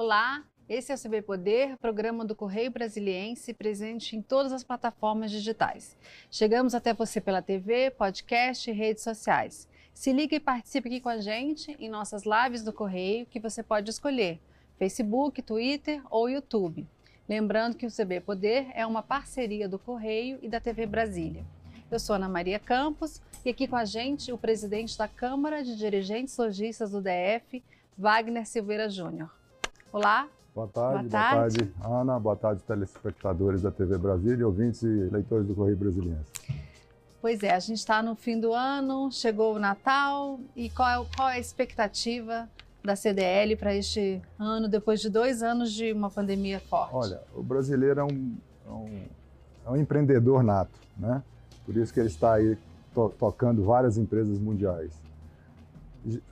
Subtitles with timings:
[0.00, 5.28] Olá, esse é o CB Poder, programa do Correio Brasiliense, presente em todas as plataformas
[5.28, 5.98] digitais.
[6.30, 9.68] Chegamos até você pela TV, podcast e redes sociais.
[9.92, 13.60] Se liga e participe aqui com a gente em nossas lives do Correio, que você
[13.60, 14.38] pode escolher
[14.78, 16.86] Facebook, Twitter ou YouTube.
[17.28, 21.44] Lembrando que o CB Poder é uma parceria do Correio e da TV Brasília.
[21.90, 25.76] Eu sou Ana Maria Campos e aqui com a gente o presidente da Câmara de
[25.76, 27.64] Dirigentes Logistas do DF,
[27.98, 29.36] Wagner Silveira Júnior.
[29.90, 30.28] Olá.
[30.54, 31.64] Boa tarde, boa tarde.
[31.64, 32.18] boa tarde, Ana.
[32.20, 36.30] Boa tarde, telespectadores da TV Brasília, ouvintes e leitores do Correio Brasiliense.
[37.22, 41.06] Pois é, a gente está no fim do ano, chegou o Natal e qual é,
[41.16, 42.48] qual é a expectativa
[42.84, 46.94] da CDL para este ano, depois de dois anos de uma pandemia forte?
[46.94, 49.02] Olha, o brasileiro é um, é um,
[49.66, 51.22] é um empreendedor nato, né?
[51.64, 52.58] Por isso que ele está aí
[52.94, 54.92] to tocando várias empresas mundiais.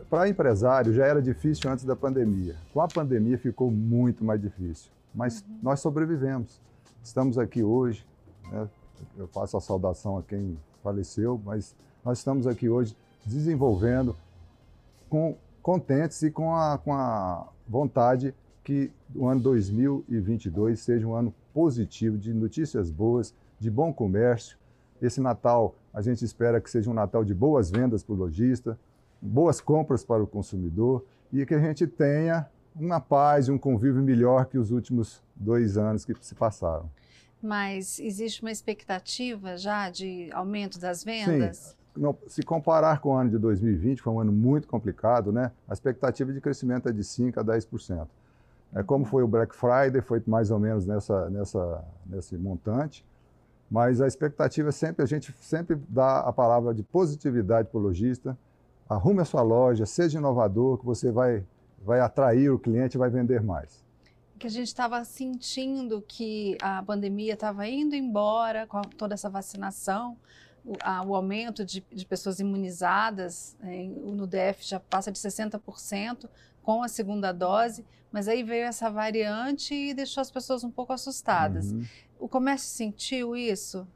[0.08, 2.56] Para empresário já era difícil antes da pandemia.
[2.72, 5.58] Com a pandemia ficou muito mais difícil, mas uhum.
[5.62, 6.60] nós sobrevivemos.
[7.02, 8.06] Estamos aqui hoje,
[8.50, 8.68] né?
[9.16, 11.74] eu faço a saudação a quem faleceu, mas
[12.05, 14.16] nós estamos aqui hoje desenvolvendo
[15.08, 21.34] com contentes e com a, com a vontade que o ano 2022 seja um ano
[21.52, 24.58] positivo, de notícias boas, de bom comércio.
[25.00, 28.78] Esse Natal, a gente espera que seja um Natal de boas vendas para o lojista,
[29.20, 34.03] boas compras para o consumidor e que a gente tenha uma paz e um convívio
[34.03, 36.91] melhor que os últimos dois anos que se passaram.
[37.42, 41.58] Mas existe uma expectativa já de aumento das vendas?
[41.58, 41.77] Sim
[42.27, 45.51] se comparar com o ano de 2020, foi um ano muito complicado, né?
[45.69, 48.06] A expectativa de crescimento é de 5 a 10%.
[48.75, 53.05] É, como foi o Black Friday, foi mais ou menos nessa, nessa, nesse montante,
[53.70, 57.83] mas a expectativa é sempre, a gente sempre dá a palavra de positividade para o
[57.83, 58.36] lojista,
[58.89, 61.45] arrume a sua loja, seja inovador, que você vai,
[61.84, 63.84] vai atrair o cliente e vai vender mais.
[64.39, 70.17] Que a gente estava sentindo que a pandemia estava indo embora com toda essa vacinação,
[70.64, 76.29] o, a, o aumento de, de, pessoas imunizadas em, no DF já passa de 60%
[76.63, 80.92] com a segunda dose, mas aí veio essa variante e deixou as pessoas um pouco
[80.92, 81.70] assustadas.
[81.70, 81.85] Uhum.
[82.19, 83.86] O comércio sentiu isso?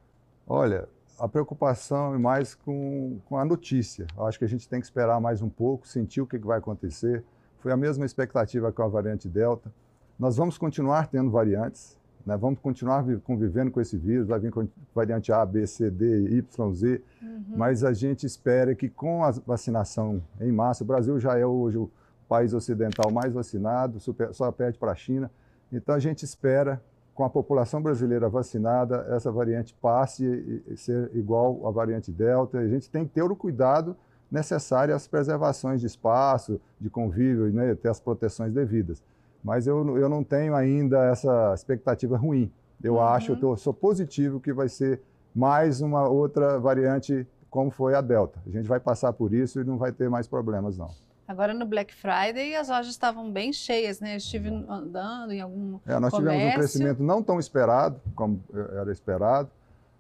[0.47, 0.89] Olha,
[1.20, 4.06] a preocupação é mais com, com a notícia.
[4.16, 6.58] Eu acho que a gente tem que esperar mais um pouco, sentir o que vai
[6.58, 7.22] acontecer.
[7.58, 9.70] Foi a mesma expectativa com a variante Delta.
[10.19, 12.36] Nós vamos continuar tendo variantes, né?
[12.36, 16.75] Vamos continuar convivendo com esse vírus, vai vir com variante A, B, C, D, Y,
[16.75, 17.44] Z, uhum.
[17.56, 21.78] mas a gente espera que com a vacinação em massa, o Brasil já é hoje
[21.78, 21.91] o
[22.28, 25.31] país ocidental mais vacinado, super, só perde para a China,
[25.72, 26.82] então a gente espera,
[27.20, 30.25] com a população brasileira vacinada, essa variante passe
[30.66, 32.56] e, ser igual à variante Delta.
[32.56, 33.94] A gente tem que ter o cuidado
[34.32, 39.03] necessário às preservações de espaço, de convívio, né, ter as proteções devidas
[39.42, 42.53] mas eu, eu não tenho ainda essa expectativa ruim.
[42.82, 43.00] Eu uhum.
[43.00, 45.00] acho, eu tô, sou positivo que vai ser
[45.34, 48.38] mais uma outra variante como foi a Delta.
[48.47, 50.91] A gente vai passar por isso e não vai ter mais problemas, não.
[51.31, 54.15] Agora no Black Friday as lojas estavam bem cheias, né?
[54.15, 56.19] Eu estive andando em algum é, nós comércio.
[56.19, 59.49] tivemos um crescimento não tão esperado, como era esperado,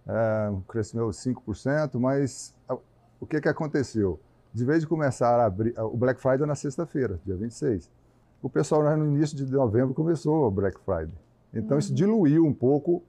[0.08, 2.52] é, um crescimento de 5%, mas
[3.20, 4.18] o que, que aconteceu?
[4.52, 7.88] De vez de começar a abrir, o Black Friday na sexta-feira, dia 26,
[8.42, 11.14] o pessoal no início de novembro começou o Black Friday.
[11.54, 11.78] Então uhum.
[11.78, 13.04] isso diluiu um pouco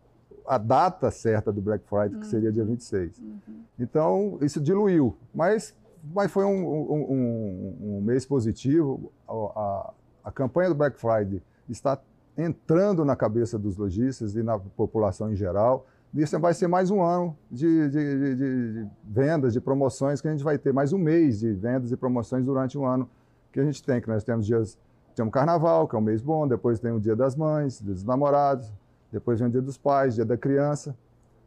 [0.47, 3.17] a data certa do Black Friday, que seria dia 26.
[3.17, 3.39] Uhum.
[3.79, 9.11] Então isso diluiu, mas, mas foi um, um, um, mês positivo.
[9.27, 9.93] A, a,
[10.25, 11.99] a campanha do Black Friday está
[12.37, 15.85] entrando na cabeça dos lojistas e na população em geral.
[16.13, 20.31] Isso vai ser mais um ano de, de, de, de, vendas, de promoções, que a
[20.31, 23.09] gente vai ter mais um mês de vendas e promoções durante um ano
[23.51, 24.77] que a gente tem, que nós temos dias
[25.15, 27.93] tem o carnaval, que é um mês bom, depois tem o dia das mães, dia
[27.93, 28.71] dos namorados,
[29.11, 30.95] depois vem o dia dos pais, dia da criança,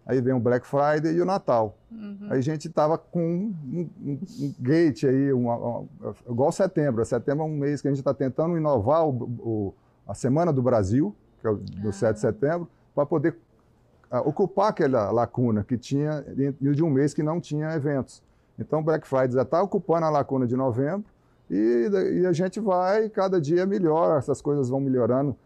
[0.06, 1.76] aí vem o Black Friday e o Natal.
[1.90, 2.28] Uhum.
[2.30, 5.86] Aí a gente estava com um, um, um, gate aí, uma, uma,
[6.28, 7.04] igual setembro.
[7.04, 9.74] Setembro é um mês que a gente está tentando inovar o, o,
[10.06, 11.92] a Semana do Brasil, que é o, do ah.
[11.92, 13.36] 7 de setembro, para poder
[14.12, 16.24] uh, ocupar aquela lacuna que tinha
[16.60, 18.22] de um mês que não tinha eventos.
[18.58, 21.04] Então o Black Friday já está ocupando a lacuna de novembro,
[21.50, 21.88] e,
[22.22, 25.36] e, a gente vai, cada dia melhor, essas coisas vão melhorando.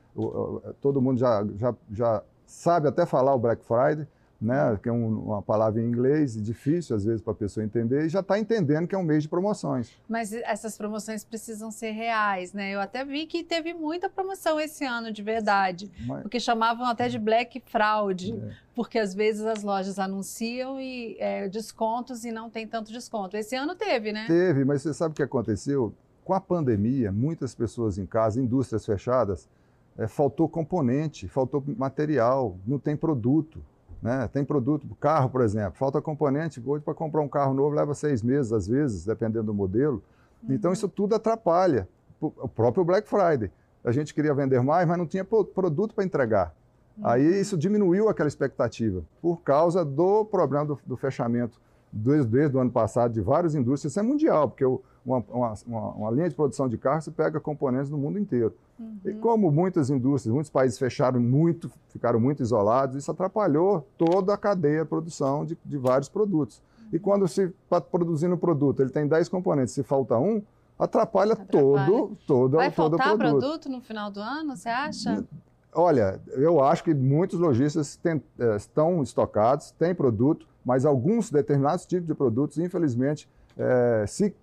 [0.81, 4.06] todo mundo já, já, já sabe até falar o Black Friday,
[4.40, 8.06] né, que é um, uma palavra em inglês, difícil às vezes para a pessoa entender,
[8.06, 9.90] e já está entendendo que é um mês de promoções.
[10.08, 12.70] Mas essas promoções precisam ser reais, né?
[12.70, 16.23] Eu até vi que teve muita promoção esse ano, de verdade, Mas...
[16.23, 18.52] porque chamavam até de Black Fraud, é.
[18.75, 23.37] porque às vezes as lojas anunciam e, é, descontos e não tem tanto desconto.
[23.37, 24.26] Esse ano teve, né?
[24.26, 25.93] Teve, mas você sabe o que aconteceu?
[26.29, 29.49] com a pandemia, muitas pessoas em casa, indústrias fechadas,
[29.96, 33.64] é, faltou componente, faltou material, não tem produto.
[34.03, 34.29] Né?
[34.33, 36.62] Tem produto, carro, por exemplo, falta componente.
[36.65, 40.03] Hoje, para comprar um carro novo, leva seis meses, às vezes, dependendo do modelo.
[40.43, 40.55] Uhum.
[40.55, 41.89] Então, isso tudo atrapalha.
[42.21, 43.50] O próprio Black Friday.
[43.85, 46.55] A gente queria vender mais, mas não tinha produto para entregar.
[46.97, 47.06] Uhum.
[47.06, 51.61] Aí isso diminuiu aquela expectativa, por causa do problema do, do fechamento
[51.93, 53.93] desde, o ano passado de várias indústrias.
[53.93, 55.25] Isso é mundial, porque o, uma,
[55.67, 58.55] uma, uma, linha de produção de carros, você pega componentes do mundo inteiro.
[58.79, 58.99] Uhum.
[59.05, 64.37] E como muitas indústrias, muitos países fecharam muito, ficaram muito isolados, isso atrapalhou toda a
[64.37, 66.61] cadeia de produção de, de vários produtos.
[66.81, 66.88] Uhum.
[66.93, 70.43] E quando se está produzindo um produto, ele tem 10 componentes, se falta um,
[70.79, 71.87] atrapalha, atrapalha.
[71.87, 73.40] todo, todo, Vai todo faltar o produto.
[73.40, 75.25] produto no final do ano, você acha?
[75.75, 81.87] Olha, eu acho que muitos lojistas tem, eh, estão estocados, têm produto, mas alguns determinados
[81.87, 84.35] tipos de produtos, infelizmente, é, se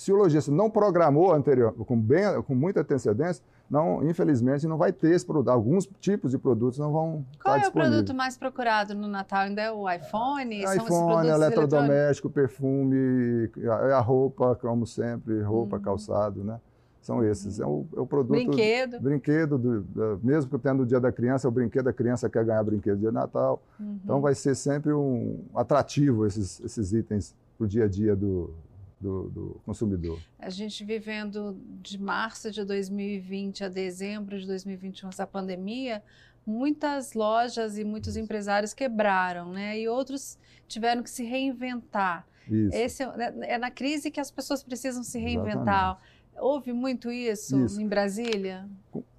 [0.00, 4.94] se o lojista não programou anterior, com, bem, com muita antecedência, não, infelizmente não vai
[4.94, 5.50] ter esse produto.
[5.50, 9.40] Alguns tipos de produtos não vão Qual estar é o produto mais procurado no Natal?
[9.40, 10.62] Ainda é o iPhone?
[10.62, 15.82] iPhone, eletrodoméstico, perfume, a, a, roupa, como sempre, roupa, uhum.
[15.82, 16.58] calçado, né?
[17.00, 17.58] São esses.
[17.58, 18.36] É o, é o produto.
[18.36, 19.00] Brinquedo.
[19.00, 22.44] Brinquedo, do, do, mesmo que tendo o dia da criança, o brinquedo da criança quer
[22.44, 23.62] ganhar brinquedo dia de Natal.
[23.78, 23.98] Uhum.
[24.04, 28.52] Então vai ser sempre um atrativo esses, esses itens para o dia a dia do,
[29.00, 30.18] do, do, consumidor.
[30.38, 36.02] A gente vivendo de março de 2020 a dezembro de 2021, essa pandemia,
[36.44, 39.78] muitas lojas e muitos empresários quebraram, né?
[39.78, 40.38] E outros
[40.68, 42.26] tiveram que se reinventar.
[42.48, 42.76] Isso.
[42.76, 45.92] Esse é, é na crise que as pessoas precisam se reinventar.
[45.92, 46.19] Exatamente.
[46.40, 48.68] Houve muito isso, isso, em Brasília?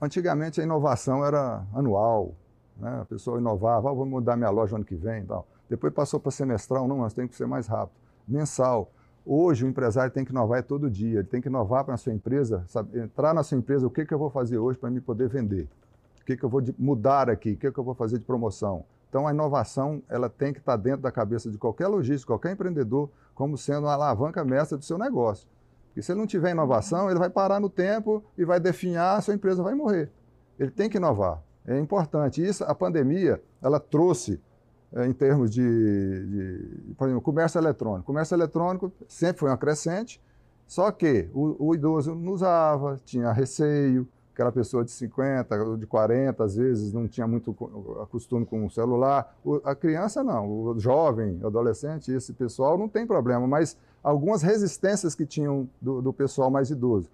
[0.01, 2.35] Antigamente a inovação era anual,
[2.77, 3.01] né?
[3.01, 5.47] a pessoa inovava, ah, vou mudar minha loja ano que vem tal.
[5.69, 7.95] Depois passou para semestral, não, mas tem que ser mais rápido.
[8.27, 8.91] Mensal.
[9.25, 12.12] Hoje o empresário tem que inovar todo dia, ele tem que inovar para a sua
[12.12, 15.00] empresa, sabe, entrar na sua empresa, o que, que eu vou fazer hoje para me
[15.00, 15.69] poder vender?
[16.21, 17.51] O que, que eu vou mudar aqui?
[17.51, 18.83] O que, que eu vou fazer de promoção?
[19.09, 23.09] Então a inovação ela tem que estar dentro da cabeça de qualquer lojista, qualquer empreendedor,
[23.35, 25.47] como sendo uma alavanca mestra do seu negócio.
[25.91, 29.21] Porque se ele não tiver inovação, ele vai parar no tempo e vai definhar, a
[29.21, 30.09] sua empresa vai morrer.
[30.57, 31.43] Ele tem que inovar.
[31.67, 32.43] É importante.
[32.43, 34.39] Isso, a pandemia, ela trouxe
[34.93, 38.05] é, em termos de, de, por exemplo, comércio eletrônico.
[38.05, 40.21] Comércio eletrônico sempre foi uma crescente,
[40.65, 46.43] só que o, o, idoso não usava, tinha receio, aquela pessoa de 50, de 40,
[46.43, 47.53] às vezes, não tinha muito
[48.09, 49.35] costume com o celular.
[49.43, 54.42] O, a criança não, o jovem, o adolescente, esse pessoal não tem problema, mas algumas
[54.42, 57.09] resistências que tinham do, do pessoal mais idoso.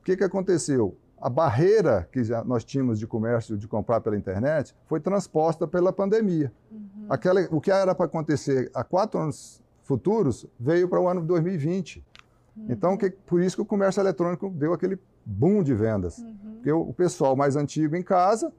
[0.00, 0.96] O que, que aconteceu?
[1.24, 6.52] a barreira que nós tínhamos de comércio, de comprar pela internet, foi transposta pela pandemia.
[6.70, 7.06] Uhum.
[7.08, 11.26] Aquela, o que era para acontecer há quatro anos futuros veio para o ano de
[11.28, 12.04] 2020.
[12.54, 12.66] Uhum.
[12.68, 16.18] Então, que, por isso que o comércio eletrônico deu aquele boom de vendas.
[16.18, 16.54] Uhum.
[16.56, 18.52] Porque o, o, pessoal mais antigo em casa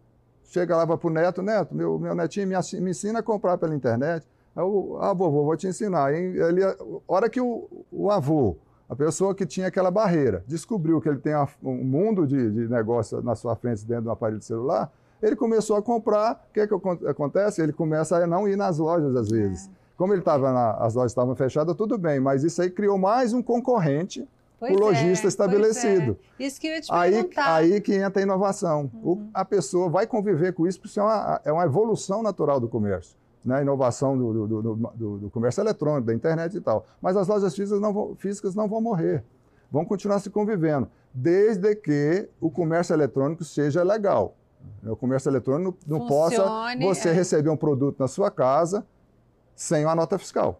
[0.45, 3.75] chega lá para o neto, neto, meu, meu netinho me, me ensina a comprar pela
[3.75, 4.27] internet.
[4.55, 6.13] Eu, ah, vovô, vou te ensinar.
[6.13, 6.75] E ele, a
[7.07, 8.57] hora que o, o avô
[8.87, 13.21] a pessoa que tinha aquela barreira descobriu que ele tem um mundo de, de negócio
[13.21, 14.91] na sua frente dentro de um aparelho de celular,
[15.21, 16.45] ele começou a comprar.
[16.49, 16.73] O que, é que
[17.07, 17.61] acontece?
[17.61, 19.67] Ele começa a não ir nas lojas às vezes.
[19.67, 19.69] É.
[19.97, 23.41] Como ele estava as lojas estavam fechadas, tudo bem, mas isso aí criou mais um
[23.41, 24.27] concorrente
[24.61, 26.17] o é, lojista estabelecido.
[26.39, 26.43] É.
[26.45, 27.55] Isso que eu ia te aí, perguntar.
[27.55, 28.89] Aí que entra a inovação.
[28.93, 29.11] Uhum.
[29.11, 32.59] O, a pessoa vai conviver com isso, porque isso é uma, é uma evolução natural
[32.59, 36.85] do comércio né, inovação do, do, do, do, comércio eletrônico, da internet e tal.
[36.99, 39.23] Mas as lojas físicas não, vão, físicas não vão morrer,
[39.71, 44.35] vão continuar se convivendo, desde que o comércio eletrônico seja legal.
[44.83, 46.43] O comércio eletrônico não possa
[46.81, 47.11] você é.
[47.11, 48.83] receber um produto na sua casa
[49.55, 50.59] sem uma nota fiscal.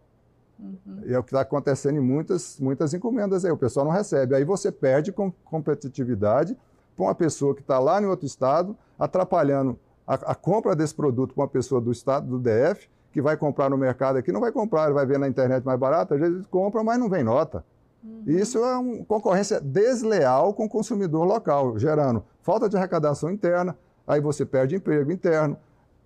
[0.59, 1.01] Uhum.
[1.07, 3.51] É o que está acontecendo em muitas, muitas encomendas aí.
[3.51, 4.35] O pessoal não recebe.
[4.35, 6.55] Aí você perde com competitividade
[6.95, 9.77] para uma pessoa que está lá em outro estado, atrapalhando
[10.07, 13.69] a, a compra desse produto para uma pessoa do estado, do DF, que vai comprar
[13.69, 16.45] no mercado aqui, não vai comprar, ele vai ver na internet mais barato, às vezes
[16.47, 17.63] compra, mas não vem nota.
[18.03, 18.23] Uhum.
[18.27, 24.19] Isso é uma concorrência desleal com o consumidor local, gerando falta de arrecadação interna, aí
[24.19, 25.57] você perde emprego interno,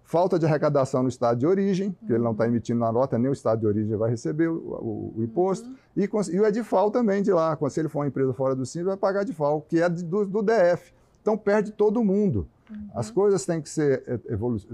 [0.03, 2.51] falta de arrecadação no estado de origem, que ele não está uhum.
[2.51, 5.75] emitindo na nota, nem o estado de origem vai receber o, o, o imposto, uhum.
[5.97, 8.87] e, e, o Edifal também de lá, se ele for uma empresa fora do Simples,
[8.87, 10.93] vai pagar Edifal, que é do, do DF.
[11.21, 12.47] Então perde todo mundo.
[12.69, 12.89] Uhum.
[12.93, 14.17] As coisas têm que ser é,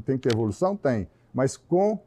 [0.01, 1.99] tem que ter evolução, tem, mas com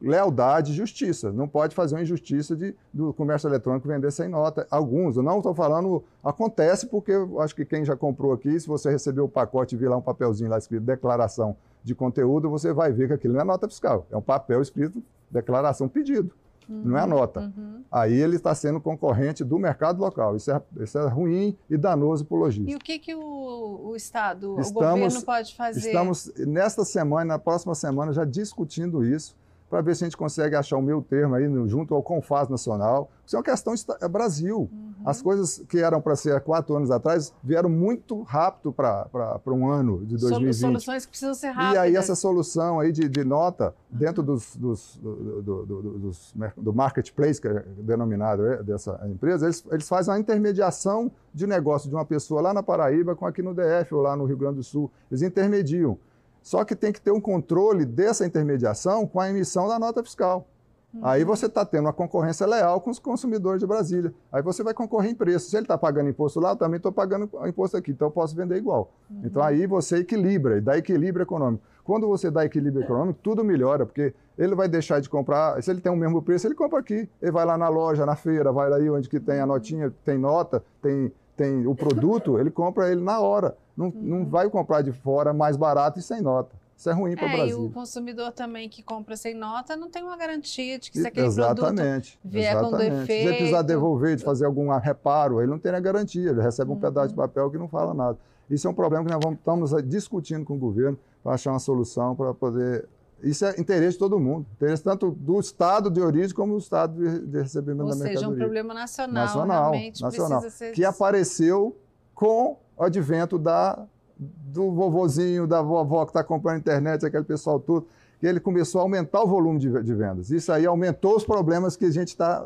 [0.00, 1.32] lealdade e justiça.
[1.32, 4.66] Não pode fazer uma injustiça de, do comércio eletrônico vender sem nota.
[4.70, 8.66] Alguns, eu não estou falando, acontece porque eu acho que quem já comprou aqui, se
[8.66, 12.72] você recebeu o pacote e vir lá um papelzinho lá escrito declaração de conteúdo, você
[12.72, 16.32] vai ver que aquilo não é nota fiscal, é um papel escrito declaração pedido.
[16.68, 17.40] Uhum, não é a uhum, nota.
[17.40, 17.82] Uhum.
[17.90, 20.36] Aí ele está sendo concorrente do mercado local.
[20.36, 22.70] Isso é, isso é ruim e danoso para o lojista.
[22.70, 25.86] E o que, que o, o Estado, estamos, o governo pode fazer?
[25.86, 29.36] Estamos, nesta semana, na próxima semana, já discutindo isso
[29.68, 32.48] para ver se a gente consegue achar o meu termo aí no, junto ao Confaz
[32.48, 33.10] Nacional.
[33.26, 34.68] Isso é uma questão é Brasil.
[34.72, 34.87] Uhum.
[35.08, 39.66] As coisas que eram para ser há quatro anos atrás vieram muito rápido para um
[39.66, 40.54] ano de 2020.
[40.54, 41.74] Soluções que precisam ser rápidas.
[41.74, 46.12] E aí essa solução aí de, de nota dentro dos, dos, do, do, do,
[46.58, 51.88] do, marketplace, que é denominado é, dessa empresa, eles, eles fazem a intermediação de negócio
[51.88, 54.56] de uma pessoa lá na Paraíba com aqui no DF ou lá no Rio Grande
[54.56, 54.90] do Sul.
[55.10, 55.96] Eles intermediam.
[56.42, 60.46] Só que tem que ter um controle dessa intermediação com a emissão da nota fiscal.
[60.92, 61.00] Uhum.
[61.04, 64.12] Aí você está tendo uma concorrência leal com os consumidores de Brasília.
[64.32, 65.50] Aí você vai concorrer em preço.
[65.50, 68.34] Se ele está pagando imposto lá, eu também estou pagando imposto aqui, então eu posso
[68.34, 68.92] vender igual.
[69.10, 69.22] Uhum.
[69.24, 71.62] Então aí você equilibra, e dá equilíbrio econômico.
[71.84, 75.80] Quando você dá equilíbrio econômico, tudo melhora, porque ele vai deixar de comprar, se ele
[75.80, 77.08] tem o mesmo preço, ele compra aqui.
[77.20, 80.18] Ele vai lá na loja, na feira, vai aí onde que tem a notinha, tem
[80.18, 83.56] nota, tem, tem o produto, ele compra ele na hora.
[83.76, 83.92] Não, uhum.
[83.94, 86.57] não vai comprar de fora mais barato e sem nota.
[86.78, 87.62] Isso é ruim para o é, Brasil.
[87.64, 91.06] E o consumidor também que compra sem nota não tem uma garantia de que se
[91.08, 92.70] aquele exatamente, produto vier exatamente.
[92.70, 93.06] com defeito...
[93.06, 96.70] Se ele precisar devolver, de fazer algum reparo, ele não tem a garantia, ele recebe
[96.70, 96.80] um uhum.
[96.80, 98.16] pedaço de papel que não fala nada.
[98.48, 101.58] Isso é um problema que nós vamos, estamos discutindo com o governo para achar uma
[101.58, 102.88] solução para poder...
[103.24, 106.94] Isso é interesse de todo mundo, interesse tanto do Estado de origem como do Estado
[106.94, 108.14] de, de recebimento Ou da mercadoria.
[108.14, 110.70] Ou seja, um problema nacional, nacional realmente nacional, ser...
[110.70, 111.76] Que apareceu
[112.14, 113.84] com o advento da,
[114.18, 117.86] do vovozinho, da vovó que está comprando internet, aquele pessoal todo,
[118.18, 120.30] que ele começou a aumentar o volume de, de vendas.
[120.30, 122.44] Isso aí aumentou os problemas que a gente está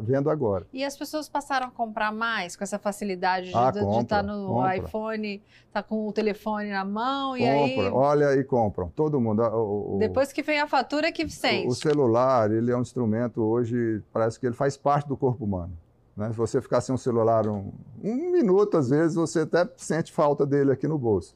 [0.00, 0.66] vendo agora.
[0.72, 4.48] E as pessoas passaram a comprar mais com essa facilidade de, ah, estar tá no
[4.48, 4.76] compra.
[4.76, 7.78] iPhone, estar tá com o telefone na mão compra, e aí...
[7.92, 9.42] Olha e compram, todo mundo.
[9.42, 11.68] O, o, Depois que vem a fatura que sente.
[11.68, 15.44] O, o celular, ele é um instrumento hoje, parece que ele faz parte do corpo
[15.44, 15.72] humano.
[16.16, 16.30] Né?
[16.30, 20.46] Se você ficar sem um celular um, um minuto, às vezes, você até sente falta
[20.46, 21.34] dele aqui no bolso.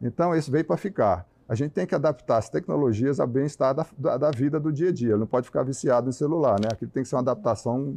[0.00, 1.26] Então, isso veio para ficar.
[1.48, 4.88] A gente tem que adaptar as tecnologias ao bem-estar da, da, da, vida do dia
[4.88, 5.16] a dia.
[5.16, 6.68] Não pode ficar viciado em celular, né?
[6.72, 7.96] Aquilo tem que ser uma adaptação,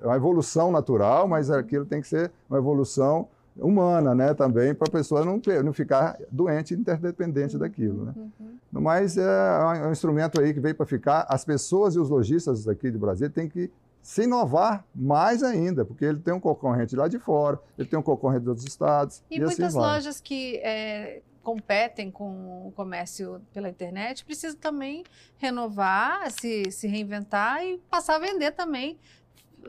[0.00, 4.32] é uma evolução natural, mas aquilo tem que ser uma evolução humana, né?
[4.34, 8.14] Também para a pessoa não, não ficar doente, interdependente daquilo, né?
[8.16, 8.56] Uhum.
[8.80, 11.26] Mas é um instrumento aí que veio para ficar.
[11.28, 13.70] As pessoas e os lojistas aqui de Brasília têm que
[14.08, 18.02] se inovar mais ainda, porque ele tem um concorrente lá de fora, ele tem um
[18.02, 19.22] concorrente dos estados.
[19.30, 24.58] E, e assim muitas assim lojas que é, competem com o comércio pela internet precisam
[24.58, 25.04] também
[25.36, 28.98] renovar, se, se reinventar e passar a vender também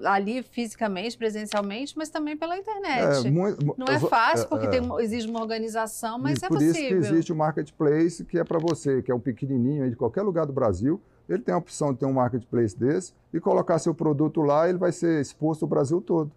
[0.05, 3.27] ali fisicamente, presencialmente, mas também pela internet.
[3.27, 6.74] É, muito, não é fácil, porque é, tem, exige uma organização, mas é por possível.
[6.74, 9.98] Por isso que existe o marketplace, que é para você, que é um pequenininho de
[9.98, 13.77] qualquer lugar do Brasil, ele tem a opção de ter um marketplace desse e colocar
[13.77, 16.31] seu produto lá, ele vai ser exposto o Brasil todo.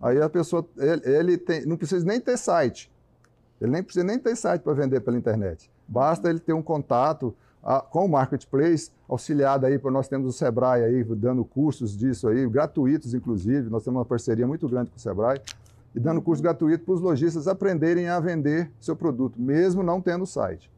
[0.00, 2.90] Aí a pessoa, ele, ele tem, não precisa nem ter site.
[3.60, 5.70] Ele nem precisa nem ter site para vender pela internet.
[5.86, 10.82] Basta ele ter um contato a, com o marketplace, auxiliado aí, nós temos o Sebrae
[10.82, 15.00] aí dando cursos disso aí, gratuitos inclusive, nós temos uma parceria muito grande com o
[15.00, 15.40] Sebrae,
[15.94, 20.24] e dando curso gratuito para os lojistas aprenderem a vender seu produto, mesmo não tendo
[20.24, 20.70] site.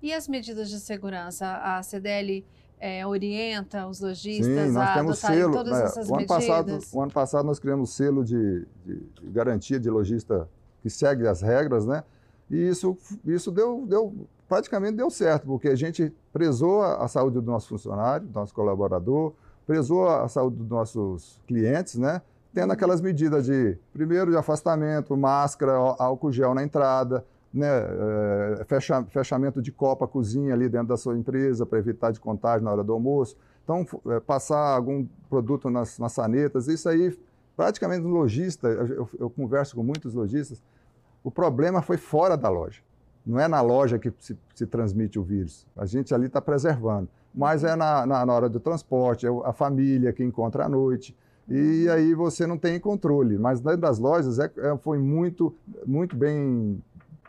[0.00, 1.46] E as medidas de segurança?
[1.46, 2.44] A CDL
[2.82, 6.46] é, orienta os lojistas Sim, nós a temos selo, todas né, essas o ano medidas?
[6.48, 10.48] Passado, o ano passado nós criamos selo de, de, de, garantia de lojista
[10.80, 12.02] que segue as regras, né?
[12.50, 14.12] E isso, isso deu, deu,
[14.48, 18.52] praticamente deu certo, porque a gente prezou a, a saúde do nosso funcionário, do nosso
[18.52, 19.32] colaborador,
[19.64, 22.20] prezou a saúde dos nossos clientes, né?
[22.52, 22.72] Tendo uhum.
[22.72, 29.60] aquelas medidas de, primeiro, de afastamento, máscara, álcool gel na entrada, né, é, fecha, fechamento
[29.60, 32.92] de copa, cozinha ali dentro da sua empresa para evitar de contágio na hora do
[32.92, 33.36] almoço.
[33.62, 37.16] Então, é, passar algum produto nas maçanetas, isso aí,
[37.56, 40.62] praticamente no lojista, eu, eu, converso com muitos lojistas,
[41.22, 42.80] o problema foi fora da loja.
[43.24, 45.66] Não é na loja que se, se transmite o vírus.
[45.76, 47.08] A gente ali está preservando.
[47.32, 51.16] Mas é na, na, na, hora do transporte, é a família que encontra à noite.
[51.48, 53.38] E aí você não tem controle.
[53.38, 55.54] Mas dentro das lojas é, é, foi muito,
[55.86, 56.82] muito bem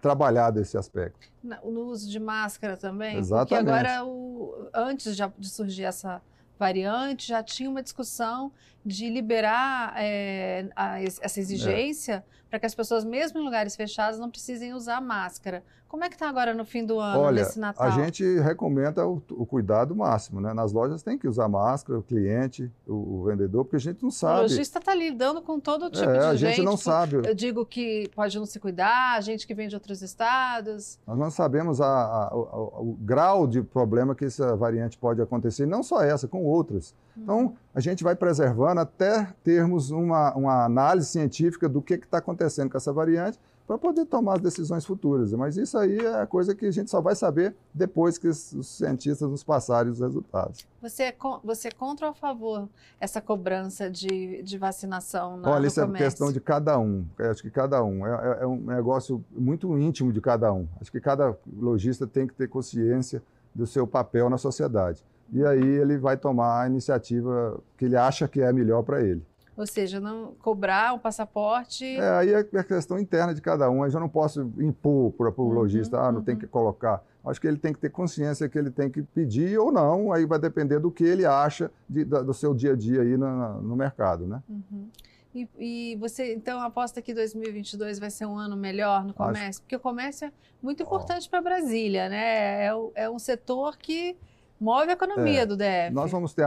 [0.03, 1.31] trabalhado esse aspecto.
[1.41, 3.17] No uso de máscara também?
[3.17, 3.65] Exatamente.
[3.65, 6.21] Porque agora, o, antes de surgir essa
[6.59, 8.51] variante, já tinha uma discussão
[8.85, 12.23] de liberar é, a, essa exigência é.
[12.49, 15.63] para que as pessoas, mesmo em lugares fechados, não precisem usar máscara.
[15.93, 17.85] Como é que está agora no fim do ano, Olha, nesse Natal?
[17.85, 20.51] A gente recomenda o, o, cuidado máximo, né?
[20.51, 24.09] Nas lojas tem que usar máscara, o cliente, o, o vendedor, porque a gente não
[24.09, 24.39] sabe.
[24.39, 26.45] O lojista está lidando com todo tipo é, de a gente.
[26.45, 27.17] A gente não sabe.
[27.23, 30.97] Eu digo que pode não se cuidar, gente que vem de outros estados.
[31.05, 35.67] Nós não sabemos a, a, o, o grau de problema que essa variante pode acontecer,
[35.67, 36.95] não só essa, com outras.
[37.15, 37.55] Então, uhum.
[37.73, 42.77] A gente vai preservando até termos uma, uma análise científica do que está acontecendo com
[42.77, 45.31] essa variante para poder tomar as decisões futuras.
[45.33, 49.29] Mas isso aí é coisa que a gente só vai saber depois que os cientistas
[49.29, 50.67] nos passarem os resultados.
[50.81, 52.67] Você é, você é contra ou a favor
[52.99, 56.03] essa cobrança de, de vacinação na, Olha, isso comércio?
[56.03, 57.05] é questão de cada um.
[57.17, 58.05] Eu acho que cada um.
[58.05, 60.67] É, é, é um negócio muito íntimo de cada um.
[60.81, 63.23] Acho que cada lojista tem que ter consciência
[63.55, 65.03] do seu papel na sociedade.
[65.33, 69.25] E aí ele vai tomar a iniciativa que ele acha que é melhor para ele.
[69.55, 71.85] Ou seja, não cobrar o passaporte.
[71.85, 73.83] É, aí é, é questão interna de cada um.
[73.83, 76.25] Aí eu não posso impor para o uhum, lojista, ah, não uhum.
[76.25, 77.03] tem que colocar.
[77.25, 80.25] Acho que ele tem que ter consciência que ele tem que pedir ou não, aí
[80.25, 83.75] vai depender do que ele acha de, do seu dia a dia aí no, no
[83.75, 84.41] mercado, né?
[84.49, 84.89] Uhum.
[85.33, 89.49] E, e, você, então, aposta que 2022 vai ser um ano melhor no comércio?
[89.49, 89.61] Acho...
[89.61, 91.29] Porque o comércio é muito importante oh.
[91.29, 92.65] para Brasília, né?
[92.65, 94.15] É, é, um setor que
[94.59, 95.91] move a economia é, do DF.
[95.91, 96.45] Nós vamos ter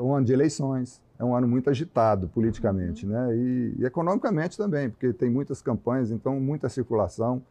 [0.00, 3.12] um ano de eleições, é um ano muito agitado politicamente, uhum.
[3.12, 3.36] né?
[3.36, 7.42] E, e, economicamente também, porque tem muitas campanhas, então muita circulação.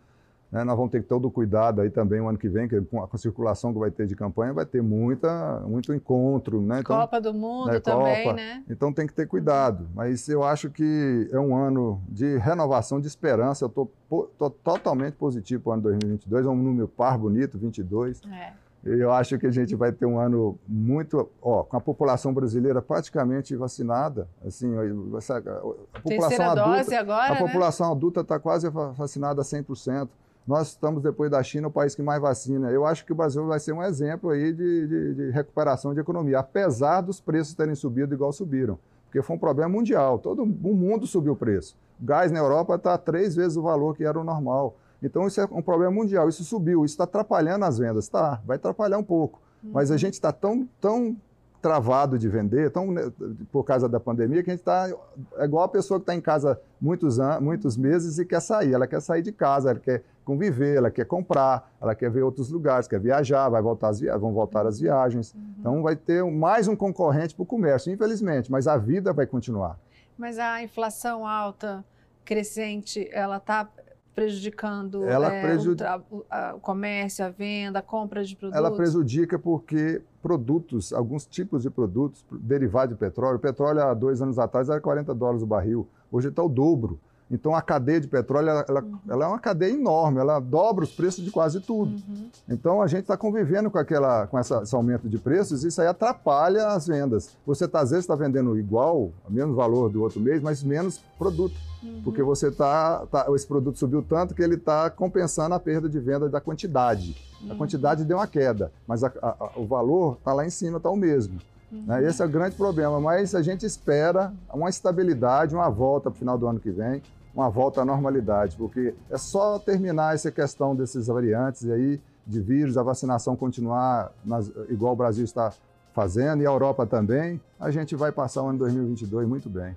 [0.51, 0.63] Né?
[0.63, 3.18] Nós vamos ter todo o cuidado aí também o ano que vem, que com a
[3.18, 6.79] circulação que vai ter de campanha, vai ter muita, muito encontro, né?
[6.79, 7.79] Então, Copa do Mundo né?
[7.79, 8.36] também, Copa.
[8.36, 8.63] né?
[8.68, 9.88] Então tem que ter cuidado.
[9.94, 13.65] Mas eu acho que é um ano de renovação, de esperança.
[13.65, 16.46] Eu estou totalmente positivo para o ano 2022.
[16.46, 18.22] É um número par bonito, 22.
[18.32, 18.53] É.
[18.83, 22.81] Eu acho que a gente vai ter um ano muito, ó, com a população brasileira
[22.81, 27.39] praticamente vacinada, assim, a população adulta, agora, a né?
[27.39, 30.07] população adulta está quase vacinada a 100%.
[30.48, 32.71] Nós estamos depois da China o país que mais vacina.
[32.71, 36.00] Eu acho que o Brasil vai ser um exemplo aí de, de, de recuperação de
[36.00, 40.17] economia, apesar dos preços terem subido igual subiram, porque foi um problema mundial.
[40.17, 41.77] Todo o mundo subiu o preço.
[42.01, 44.77] O gás na Europa está três vezes o valor que era o normal.
[45.01, 46.27] Então, isso é um problema mundial.
[46.27, 48.08] Isso subiu, isso está atrapalhando as vendas.
[48.08, 49.41] Tá, vai atrapalhar um pouco.
[49.63, 49.72] Uhum.
[49.74, 51.15] Mas a gente está tão, tão
[51.62, 53.12] travado de vender, tão, né,
[53.51, 54.89] por causa da pandemia, que a gente está.
[55.38, 58.74] É igual a pessoa que está em casa muitos, anos, muitos meses e quer sair.
[58.74, 62.50] Ela quer sair de casa, ela quer conviver, ela quer comprar, ela quer ver outros
[62.50, 65.34] lugares, quer viajar, vai voltar as via vão voltar as viagens.
[65.34, 65.54] Uhum.
[65.60, 69.78] Então, vai ter mais um concorrente para o comércio, infelizmente, mas a vida vai continuar.
[70.17, 71.84] Mas a inflação alta,
[72.23, 73.67] crescente, ela está
[74.13, 76.04] prejudicando ela é, prejudica...
[76.10, 78.58] o, a, o, comércio, a venda, a compra de produtos?
[78.58, 84.22] Ela prejudica porque produtos, alguns tipos de produtos derivados de petróleo, o petróleo há dois
[84.22, 87.00] anos atrás era 40 dólares o barril, hoje está o dobro.
[87.32, 89.00] Então a cadeia de petróleo ela, ela, uhum.
[89.08, 91.92] ela, é uma cadeia enorme, ela dobra os preços de quase tudo.
[91.92, 92.30] Uhum.
[92.50, 95.82] Então a gente está convivendo com, aquela, com essa, esse aumento de preços e isso
[95.82, 97.38] aí atrapalha as vendas.
[97.46, 101.00] Você tá, às vezes está vendendo igual, o mesmo valor do outro mês, mas menos
[101.18, 101.56] produto.
[101.84, 102.02] Uhum.
[102.04, 106.00] Porque você tá, tá, esse produto subiu tanto que ele está compensando a perda de
[106.00, 107.15] venda da quantidade.
[107.42, 107.58] A uhum.
[107.58, 110.96] quantidade deu uma queda, mas a, a, o valor está lá em cima, está o
[110.96, 111.39] mesmo.
[111.72, 111.84] Uhum.
[111.86, 112.04] Né?
[112.06, 116.20] Esse é o grande problema, mas a gente espera uma estabilidade, uma volta para o
[116.20, 117.02] final do ano que vem,
[117.34, 122.39] uma volta à normalidade, porque é só terminar essa questão desses variantes e aí de
[122.39, 125.52] vírus, a vacinação continuar nas, igual o Brasil está
[125.94, 129.76] fazendo e a Europa também, a gente vai passar o ano 2022 muito bem.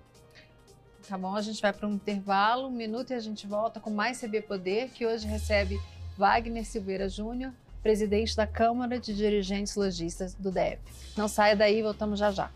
[1.08, 3.90] Tá bom, a gente vai para um intervalo, um minuto e a gente volta com
[3.90, 5.80] mais CB Poder, que hoje recebe
[6.16, 10.78] Wagner Silveira Júnior, presidente da Câmara de Dirigentes Logistas do DEP.
[11.16, 12.50] Não saia daí, voltamos já já.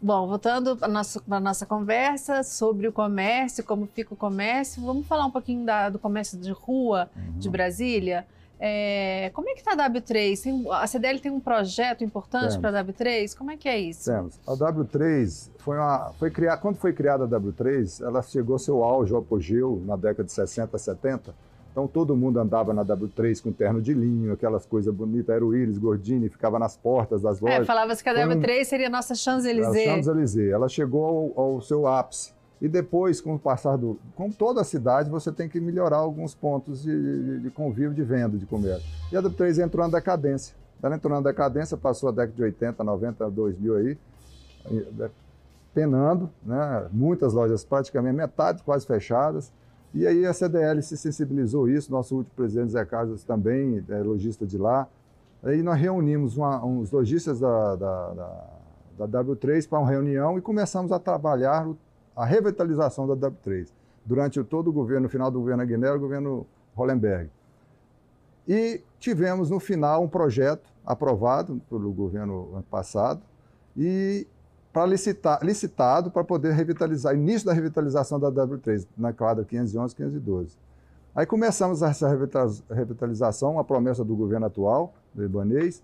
[0.00, 5.06] Bom, voltando para a nossa, nossa conversa sobre o comércio, como fica o comércio, vamos
[5.06, 7.38] falar um pouquinho da, do comércio de rua uhum.
[7.38, 8.26] de Brasília.
[8.60, 10.42] É, como é que está a W3?
[10.42, 13.36] Tem, a CDL tem um projeto importante para a W3?
[13.36, 14.10] Como é que é isso?
[14.10, 14.38] Temos.
[14.46, 16.12] A W3 foi uma.
[16.18, 19.94] Foi criada, quando foi criada a W3, ela chegou ao seu auge, ao apogeu, na
[19.94, 24.66] década de 60, 70 então todo mundo andava na W3 com terno de linho, aquelas
[24.66, 27.60] coisas bonitas, era o Iris Gordini, ficava nas portas das é, lojas.
[27.60, 28.64] É, falava-se que a W3 um...
[28.64, 29.84] seria a nossa Champs-Élysées.
[29.84, 30.50] Champs-Élysées.
[30.50, 32.32] Ela chegou ao, ao, seu ápice.
[32.60, 34.00] E depois, com o passar do...
[34.16, 38.02] Com toda a cidade, você tem que melhorar alguns pontos de, de, de convívio, de
[38.02, 38.84] venda, de comércio.
[39.12, 40.56] E a W3 entrou na decadência.
[40.82, 43.98] Ela entrou na decadência, passou a década de 80, 90, 2000 aí,
[45.74, 46.88] penando, né?
[46.92, 49.52] muitas lojas praticamente metade quase fechadas,
[49.94, 54.46] E aí a CDL se sensibilizou isso, nosso último presidente Zé Carlos também é lojista
[54.46, 54.86] de lá.
[55.42, 58.14] Aí nós reunimos uma, uns lojistas da, da,
[58.98, 61.68] da, da W3 para uma reunião e começamos a trabalhar
[62.14, 63.68] a revitalização da W3
[64.04, 67.30] durante todo o governo, no final do governo Aguinaldo, o governo Hollenberg.
[68.46, 73.20] E tivemos no final um projeto aprovado pelo governo passado
[73.76, 74.26] e
[74.78, 80.56] para licitar, licitado para poder revitalizar, início da revitalização da W3, na quadra 511, 512.
[81.12, 82.08] Aí começamos essa
[82.70, 85.82] revitalização, a promessa do governo atual, do Ibanês.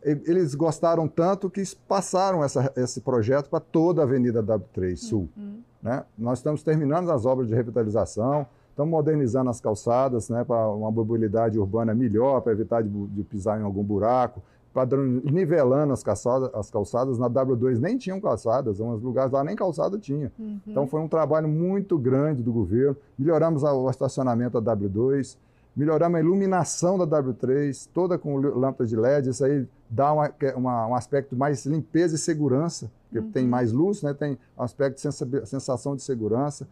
[0.00, 5.28] Eles gostaram tanto que passaram essa, esse projeto para toda a Avenida W3 Sul.
[5.36, 5.60] Uhum.
[5.82, 6.04] Né?
[6.16, 11.58] Nós estamos terminando as obras de revitalização, estamos modernizando as calçadas né, para uma mobilidade
[11.58, 14.40] urbana melhor, para evitar de, de pisar em algum buraco,
[14.72, 17.18] padrão, nivelando as calçadas, as calçadas.
[17.18, 20.32] Na W2 nem tinham calçadas, uns lugares lá nem calçada tinha.
[20.38, 20.60] Uhum.
[20.66, 22.96] Então foi um trabalho muito grande do governo.
[23.18, 25.36] Melhoramos o estacionamento da W2,
[25.76, 29.30] melhoramos a iluminação da W3, toda com lâmpadas de LED.
[29.30, 33.32] Isso aí dá uma, uma, um aspecto mais limpeza e segurança, porque uhum.
[33.32, 34.12] tem mais luz, né?
[34.12, 36.66] tem um aspecto de sensação de segurança.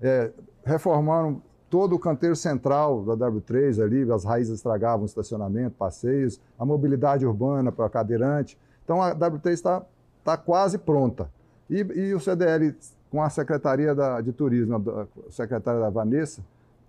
[0.00, 0.30] É,
[0.64, 6.64] reformaram todo o canteiro central da W3 ali, as raízes estragavam o estacionamento, passeios, a
[6.64, 8.58] mobilidade urbana para cadeirante.
[8.84, 9.82] Então a W3 está
[10.24, 11.28] tá quase pronta.
[11.68, 12.74] E, e, o CDL,
[13.10, 16.42] com a Secretaria da, de Turismo, a secretária da Vanessa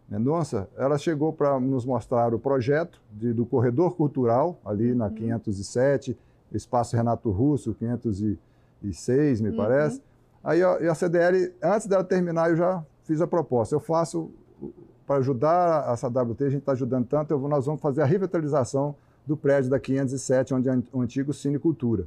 [0.07, 5.15] Mendonça, ela chegou para nos mostrar o projeto de, do corredor cultural, ali na uhum.
[5.15, 6.17] 507,
[6.53, 9.57] Espaço Renato Russo, 506, me uhum.
[9.57, 10.01] parece.
[10.41, 13.75] Aí a, a CDL, antes dela terminar, eu já fiz a proposta.
[13.75, 14.31] Eu faço
[15.07, 18.93] para ajudar essa WT, a gente está ajudando tanto, eu, nós vamos fazer a revitalização
[19.25, 22.05] do prédio da 507, onde é o antigo Cine Cultura.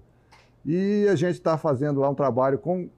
[0.64, 2.90] E a gente está fazendo lá um trabalho com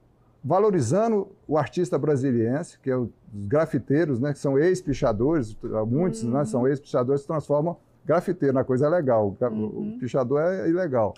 [0.43, 6.37] valorizando o artista brasiliense, que é os grafiteiros, né, que são ex-pichadores, muitos né, uhum.
[6.39, 9.37] né, são ex-pichadores que transformam grafiteiro na coisa legal.
[9.39, 9.95] Uhum.
[9.95, 11.13] O pichador é ilegal.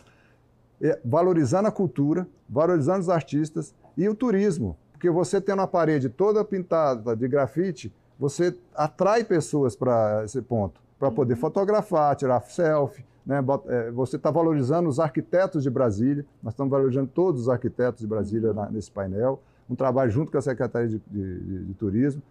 [0.79, 4.77] É, valorizando a cultura, valorizando os artistas e o turismo.
[4.91, 10.79] Porque você tendo a parede toda pintada de grafite, você atrai pessoas para esse ponto,
[10.99, 11.39] para poder uhum.
[11.39, 13.05] fotografar, tirar selfie.
[13.25, 13.43] Né?
[13.67, 18.07] É, você está valorizando os arquitetos de Brasília, nós estamos valorizando todos os arquitetos de
[18.07, 18.71] Brasília uhum.
[18.71, 19.41] nesse painel.
[19.69, 22.21] Um trabalho junto com a Secretaria de, de, de, de Turismo.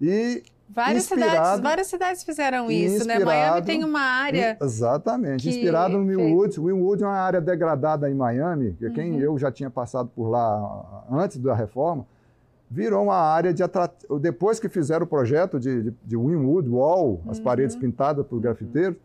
[0.00, 3.20] E Várias cidades, várias cidades fizeram isso, né?
[3.20, 4.58] Miami tem uma área.
[4.60, 6.60] Exatamente, inspirado no Millwood.
[6.60, 8.92] Millwood é uma área degradada em Miami, que uhum.
[8.92, 12.04] quem eu já tinha passado por lá antes da reforma,
[12.70, 14.18] virou uma área de atrativo.
[14.18, 17.44] Depois que fizeram o projeto de, de, de Winwood Wall, as uhum.
[17.44, 18.96] paredes pintadas por grafiteiros,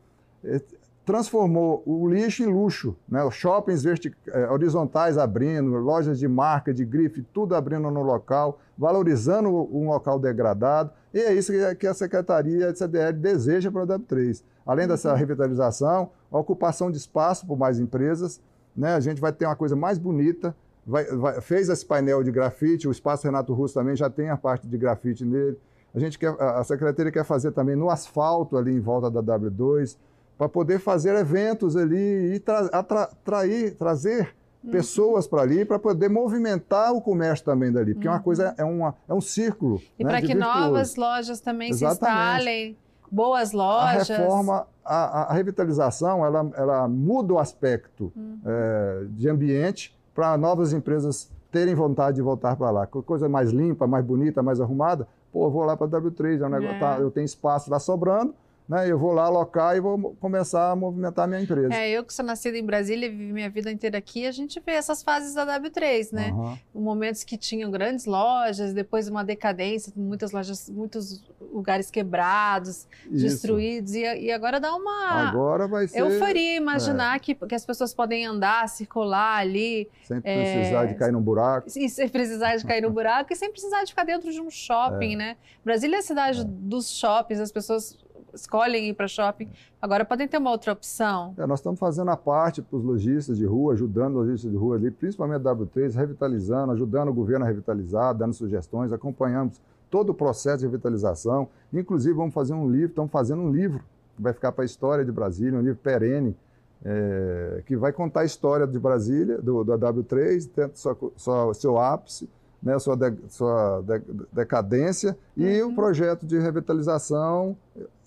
[0.43, 0.62] eh,
[1.06, 2.95] transformou o lixo em luxo.
[3.08, 3.19] Né?
[3.32, 9.88] Shoppings eh, horizontais abrindo, lojas de marca, de grife, tudo abrindo no local, valorizando um
[9.88, 10.91] local degradado.
[11.13, 14.43] E é isso que a Secretaria de CDL deseja para a W3.
[14.65, 15.17] Além dessa uhum.
[15.17, 18.41] revitalização, a ocupação de espaço por mais empresas,
[18.76, 18.95] né?
[18.95, 20.56] a gente vai ter uma coisa mais bonita,
[20.91, 24.36] vai, vai, fez esse painel de grafite, o Espaço Renato Russo também já tem a
[24.36, 25.58] parte de grafite nele.
[25.95, 29.97] A gente quer, a secretaria quer fazer também no asfalto ali em volta da W2,
[30.38, 34.71] para poder fazer eventos ali e tra, atrair, trazer uhum.
[34.71, 38.13] pessoas para ali, para poder movimentar o comércio também dali, porque uhum.
[38.13, 38.23] é uma uhum.
[38.23, 39.82] coisa, é, uma, é um círculo.
[39.97, 41.99] E né, para que novas lojas também Exatamente.
[41.99, 42.77] se instalem,
[43.10, 44.10] boas lojas.
[44.10, 48.39] A reforma, a, a revitalização, ela, ela muda o aspecto uhum.
[48.45, 52.88] é, de ambiente para novas empresas terem vontade de voltar para lá.
[52.88, 55.08] Coisa mais limpa, mais bonita, mais arrumada.
[55.32, 56.80] Pô, eu vou lá para a W3, é um negócio, é.
[56.80, 58.34] Tá, eu tenho espaço lá sobrando,
[58.67, 58.89] né?
[58.89, 61.74] Eu vou lá alocar e vou começar a movimentar a minha empresa.
[61.74, 64.60] É, eu que sou nascida em Brasília e vivi minha vida inteira aqui, a gente
[64.65, 66.32] vê essas fases da W3, né?
[66.32, 66.58] Uhum.
[66.74, 73.26] Momentos que tinham grandes lojas, depois uma decadência, muitas lojas, muitos lugares quebrados, Isso.
[73.26, 77.19] destruídos, e, e, agora dá uma agora vai ser, euforia imaginar é.
[77.19, 79.89] que, que as pessoas podem andar, circular ali.
[80.04, 81.67] Sem precisar é, de cair num buraco.
[81.76, 84.50] E sem precisar de cair no buraco e sem precisar de ficar dentro de um
[84.50, 85.17] shopping, é.
[85.17, 85.38] né?
[85.63, 86.43] Brasília é a cidade é.
[86.45, 87.97] dos shoppings, as pessoas
[88.33, 89.49] escolhem ir para shopping,
[89.81, 91.33] agora podem ter uma outra opção?
[91.37, 94.57] É, nós estamos fazendo a parte para os lojistas de rua, ajudando os lojistas de
[94.57, 100.11] rua ali, principalmente a W3, revitalizando, ajudando o governo a revitalizar, dando sugestões, acompanhamos todo
[100.11, 101.49] o processo de revitalização.
[101.73, 103.83] Inclusive, vamos fazer um livro, estamos fazendo um livro
[104.15, 106.35] que vai ficar para a história de Brasília, um livro perene,
[106.83, 110.71] é, que vai contar a história de Brasília, do, do W3,
[111.15, 112.27] sua, seu ápice,
[112.61, 115.71] né, sua, de, sua de, decadência e uhum.
[115.71, 117.57] o projeto de revitalização.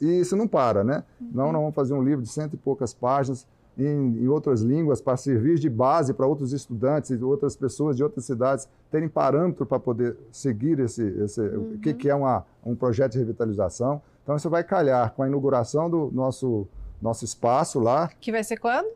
[0.00, 1.04] E isso não para, né?
[1.20, 1.30] Uhum.
[1.32, 3.46] Não, nós vamos fazer um livro de cento e poucas páginas
[3.78, 8.04] em, em outras línguas para servir de base para outros estudantes e outras pessoas de
[8.04, 11.74] outras cidades terem parâmetro para poder seguir esse, esse uhum.
[11.74, 14.00] o que, que é uma, um projeto de revitalização.
[14.22, 16.66] Então, isso vai calhar com a inauguração do nosso,
[17.00, 18.08] nosso espaço lá.
[18.20, 18.88] Que vai ser quando?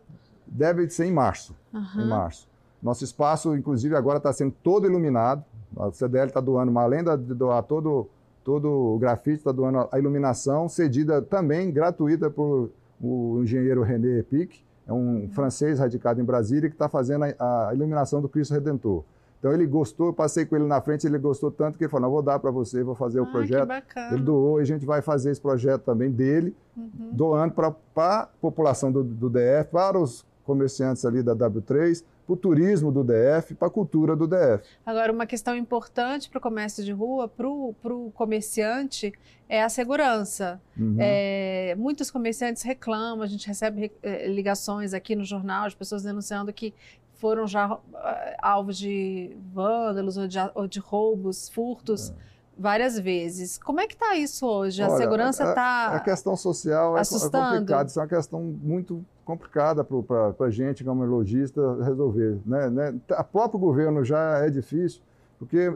[0.47, 1.55] Deve ser em março.
[1.73, 2.03] Uhum.
[2.03, 2.49] Em março.
[2.83, 5.45] Nosso espaço, inclusive, agora está sendo todo iluminado.
[5.79, 8.09] A CDL está doando, além de doar todo,
[8.49, 14.63] todo o grafite, está doando a iluminação, cedida também gratuita por o engenheiro René Epic,
[14.87, 15.29] é um uhum.
[15.29, 19.05] francês radicado em Brasília que está fazendo a, a, iluminação do Cristo Redentor.
[19.39, 22.11] Então ele gostou, passei com ele na frente, ele gostou tanto que ele falou: não,
[22.11, 23.69] vou dar para você, vou fazer ah, o projeto.
[24.13, 27.11] Ele doou e a gente vai fazer esse projeto também dele, uhum.
[27.13, 32.37] doando para a população do, do DF, para os comerciantes ali da W3, para o
[32.37, 34.63] turismo do DF, para a cultura do DF.
[34.85, 39.15] Agora, uma questão importante para o comércio de rua, para o comerciante,
[39.49, 40.61] é a segurança.
[40.77, 40.97] Uhum.
[40.99, 46.53] É, muitos comerciantes reclamam, a gente recebe é, ligações aqui no jornal de pessoas denunciando
[46.53, 46.75] que
[47.15, 52.11] foram já é, alvos de vândalos ou de, ou de roubos, furtos.
[52.11, 53.57] É várias vezes.
[53.57, 54.83] Como é que está isso hoje?
[54.83, 55.95] A Olha, segurança está.
[55.95, 57.89] A, questão social é, é complicada.
[57.89, 62.39] Isso é uma questão muito complicada para a gente, como lojista, resolver.
[62.47, 62.71] Né?
[62.71, 62.95] né?
[63.11, 65.03] A próprio governo já é difícil,
[65.39, 65.71] porque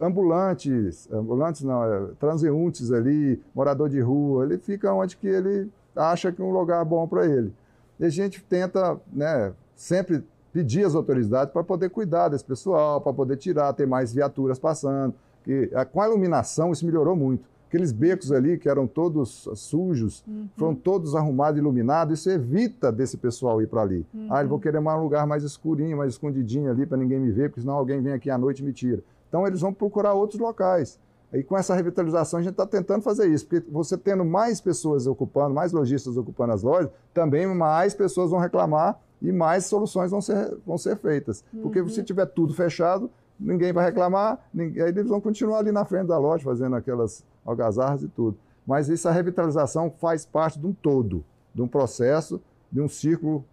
[0.00, 6.32] ambulantes, ambulantes não, é, transeuntes ali, morador de rua, ele fica onde que ele acha
[6.32, 7.52] que é um lugar bom para ele.
[8.00, 13.12] E a gente tenta né, sempre pedir às autoridades para poder cuidar desse pessoal, para
[13.12, 15.14] poder tirar, ter mais viaturas passando
[15.46, 17.48] que com a iluminação isso melhorou muito.
[17.68, 20.48] Aqueles becos ali que eram todos sujos, uhum.
[20.56, 22.20] foram todos arrumados, iluminados.
[22.20, 24.06] Isso evita desse pessoal ir para ali.
[24.14, 24.28] Uhum.
[24.30, 27.50] Ah, eu vou querer um lugar mais escurinho, mais escondidinho ali para ninguém me ver,
[27.50, 29.02] porque senão alguém vem aqui à noite e me tira.
[29.28, 30.98] Então eles vão procurar outros locais.
[31.32, 35.06] E com essa revitalização a gente está tentando fazer isso, porque você tendo mais pessoas
[35.06, 40.20] ocupando, mais lojistas ocupando as lojas, também mais pessoas vão reclamar e mais soluções vão
[40.20, 41.44] ser, vão ser feitas.
[41.62, 42.04] Porque se uhum.
[42.04, 46.18] tiver tudo fechado, ninguém vai reclamar, ninguém, aí eles vão continuar ali na frente da
[46.18, 48.36] loja fazendo aquelas algazarras e tudo.
[48.66, 53.44] Mas essa revitalização faz parte de um todo, de um processo, de um ciclo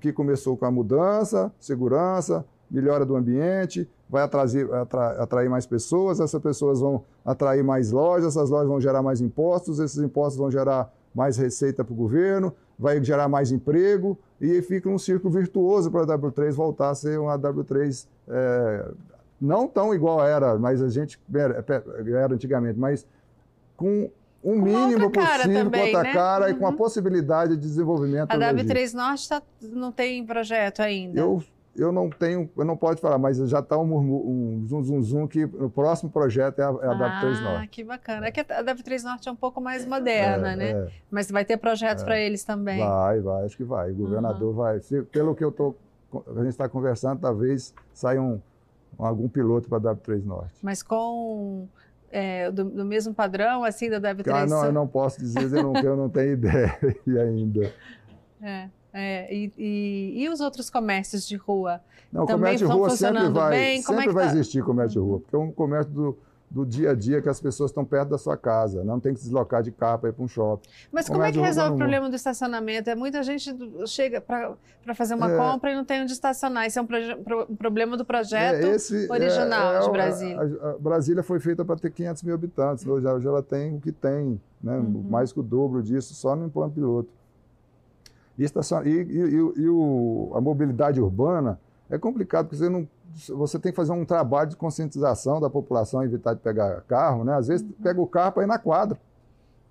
[0.00, 4.68] que começou com a mudança, segurança, melhora do ambiente, vai atrair,
[5.18, 9.78] atrair mais pessoas, essas pessoas vão atrair mais lojas, essas lojas vão gerar mais impostos,
[9.78, 14.88] esses impostos vão gerar mais receita para o governo, vai gerar mais emprego e fica
[14.88, 18.90] um círculo virtuoso para a W3 voltar a ser uma W3 é,
[19.40, 23.06] não tão igual era, mas a gente era antigamente, mas
[23.76, 24.10] com
[24.44, 26.12] um mínimo possível também, com outra né?
[26.12, 26.50] cara uhum.
[26.50, 26.76] e com a uhum.
[26.76, 28.30] possibilidade de desenvolvimento.
[28.30, 31.18] A W3 Norte tá, não tem projeto ainda.
[31.18, 31.42] Eu,
[31.74, 35.26] eu não tenho, eu não posso falar, mas já está um, um zum, zum, zum
[35.26, 37.68] que o próximo projeto é a, é a ah, W3 Norte.
[37.68, 38.26] que bacana.
[38.26, 40.70] É que a W3 Norte é um pouco mais moderna, é, né?
[40.72, 40.88] É.
[41.10, 42.06] Mas vai ter projetos é.
[42.06, 42.80] para eles também.
[42.80, 43.90] Vai, vai, acho que vai.
[43.92, 44.54] O governador uhum.
[44.54, 44.80] vai.
[44.80, 45.74] Se, pelo que eu tô,
[46.12, 48.40] a gente está conversando, talvez saia um
[48.98, 50.54] algum piloto para a W3 Norte.
[50.62, 51.66] Mas com
[52.14, 54.32] é, do, do, mesmo padrão assim da W3?
[54.32, 56.78] Ah, não, eu não posso dizer, eu não, eu não tenho ideia
[57.20, 57.74] ainda.
[58.40, 61.80] É, é e, e, e, os outros comércios de rua?
[62.12, 63.82] Não, também comércio de rua sempre vai, bem?
[63.82, 64.30] sempre é vai tá?
[64.30, 66.18] existir comércio de rua, porque é um comércio do,
[66.54, 69.18] do dia a dia que as pessoas estão perto da sua casa, não tem que
[69.18, 70.68] se deslocar de carro para ir para um shopping.
[70.92, 72.88] Mas como, como é que resolve o problema do estacionamento?
[72.88, 73.52] É muita gente
[73.88, 76.64] chega para fazer uma é, compra e não tem onde estacionar.
[76.64, 80.40] Isso é um, pro, um problema do projeto é, esse, original é, é de Brasília.
[80.62, 83.80] A, a, Brasília foi feita para ter 500 mil habitantes, hoje, hoje ela tem o
[83.80, 84.76] que tem, né?
[84.76, 85.04] Uhum.
[85.10, 87.08] mais que o dobro disso, só no plano piloto.
[88.38, 88.82] E, estacion...
[88.84, 91.58] e, e, e o, a mobilidade urbana
[91.90, 92.88] é complicado, porque você não
[93.28, 97.34] você tem que fazer um trabalho de conscientização da população, evitar de pegar carro, né?
[97.34, 97.74] Às vezes uhum.
[97.82, 98.98] pega o carro para ir na quadra.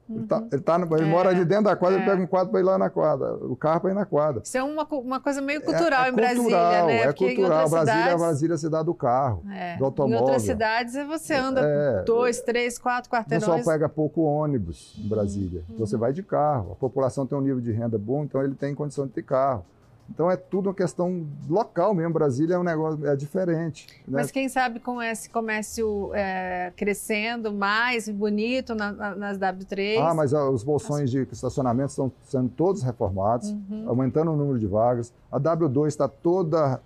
[0.07, 0.17] Uhum.
[0.17, 0.49] Ele, tá, uhum.
[0.51, 2.01] ele, tá, ele é, mora ali dentro da quadra, é.
[2.01, 4.41] ele pega um quadro para ir lá na quadra, o carro para ir na quadra.
[4.43, 6.97] Isso é uma, uma coisa meio cultural é, é em Brasília, cultural, né?
[6.97, 7.69] É cultural.
[7.69, 8.21] Brasília, cidades...
[8.21, 9.77] Brasília é a cidade do carro, é.
[9.77, 10.17] do automóvel.
[10.17, 12.03] Em outras cidades você anda é.
[12.03, 13.47] dois, três, quatro quarteirões.
[13.47, 15.63] O pessoal pega pouco ônibus em Brasília.
[15.69, 15.77] Uhum.
[15.77, 16.73] Você vai de carro.
[16.73, 19.65] A população tem um nível de renda bom, então ele tem condição de ter carro.
[20.09, 22.13] Então é tudo uma questão local mesmo.
[22.13, 23.87] Brasília é um negócio é diferente.
[24.07, 24.19] Né?
[24.19, 29.97] Mas quem sabe com esse comércio é, crescendo mais bonito na, na, nas W3.
[29.99, 33.85] Ah, mas ah, os bolsões de estacionamento estão sendo todos reformados, uhum.
[33.87, 35.13] aumentando o número de vagas.
[35.31, 36.79] A W2 está toda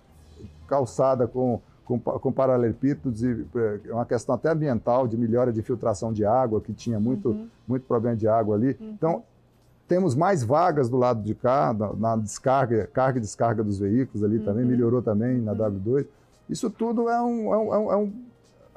[0.66, 3.46] calçada com, com, com paralelepípedos e
[3.88, 7.48] é uma questão até ambiental de melhora de filtração de água, que tinha muito, uhum.
[7.66, 8.76] muito problema de água ali.
[8.80, 8.90] Uhum.
[8.90, 9.22] Então
[9.88, 14.36] temos mais vagas do lado de cá, na, descarga, carga e descarga dos veículos ali
[14.36, 14.44] uhum.
[14.44, 15.80] também, melhorou também na uhum.
[15.80, 16.06] W2.
[16.48, 18.12] Isso tudo é um, é um, é um,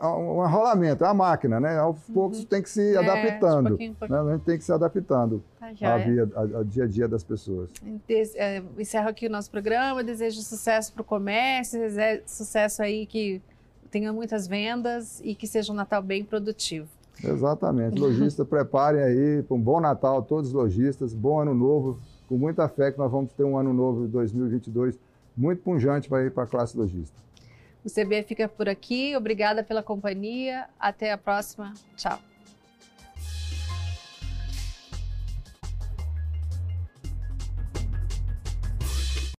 [0.08, 1.78] um rolamento, é a máquina, né?
[1.78, 2.46] Aos poucos uhum.
[2.46, 3.70] tem que se é, adaptando.
[3.70, 4.24] Pouquinho, pouquinho.
[4.24, 4.32] Né?
[4.32, 7.70] A gente tem que se adaptando tá, ao, via, ao dia a dia das pessoas.
[8.36, 11.82] É, encerro aqui o nosso programa, desejo sucesso para o comércio,
[12.26, 13.42] sucesso aí que
[13.92, 16.88] tenha muitas vendas e que seja um Natal bem produtivo.
[17.24, 18.00] Exatamente.
[18.00, 22.68] Lojistas, preparem aí para um bom Natal, todos os lojistas, bom ano novo, com muita
[22.68, 24.98] fé que nós vamos ter um ano novo de 2022
[25.36, 27.16] muito punjante para ir para a classe lojista.
[27.84, 29.16] O CB fica por aqui.
[29.16, 30.68] Obrigada pela companhia.
[30.80, 31.74] Até a próxima.
[31.96, 32.20] Tchau.